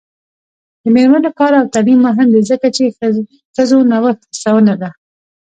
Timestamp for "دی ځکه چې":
2.33-2.83